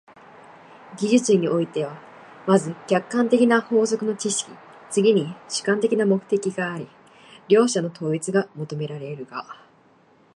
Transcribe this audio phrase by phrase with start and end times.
[0.97, 1.95] 技術においては、
[2.47, 4.49] まず客観的な法則の知識、
[4.89, 6.87] 次に主観的な目的があり、
[7.47, 9.45] 両者の統一が求められるが、